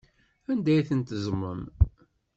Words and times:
Anda 0.51 0.69
ay 0.73 0.83
ten-teẓẓmem? 0.89 1.61